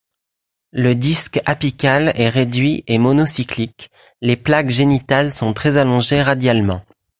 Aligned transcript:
Le 0.71 0.95
disque 0.95 1.39
apical 1.45 2.11
est 2.15 2.29
réduit 2.29 2.83
et 2.87 2.97
monocyclique, 2.97 3.91
les 4.21 4.35
plaques 4.35 4.71
génitales 4.71 5.31
sont 5.31 5.53
très 5.53 5.77
allongées 5.77 6.23
radialement. 6.23 6.81